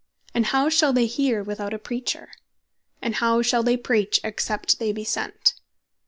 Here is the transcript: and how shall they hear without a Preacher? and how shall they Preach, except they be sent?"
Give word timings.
and 0.33 0.47
how 0.47 0.67
shall 0.67 0.91
they 0.91 1.05
hear 1.05 1.43
without 1.43 1.75
a 1.75 1.77
Preacher? 1.77 2.31
and 3.03 3.17
how 3.17 3.43
shall 3.43 3.61
they 3.61 3.77
Preach, 3.77 4.19
except 4.23 4.79
they 4.79 4.91
be 4.91 5.03
sent?" 5.03 5.53